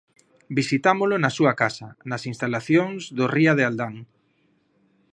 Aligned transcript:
Visitámolo 0.59 1.15
na 1.19 1.31
súa 1.37 1.53
casa, 1.61 1.87
nas 2.09 2.23
instalacións 2.31 3.01
do 3.17 3.25
Ría 3.35 3.53
de 3.57 3.63
Aldán. 3.69 3.95